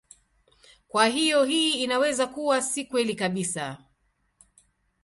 Kwa 0.87 1.05
hiyo 1.07 1.43
hii 1.43 1.73
inaweza 1.83 2.27
kuwa 2.27 2.61
si 2.61 2.85
kweli 2.85 3.15
kabisa. 3.15 3.77